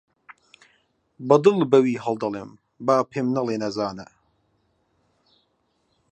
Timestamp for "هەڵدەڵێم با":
2.03-2.95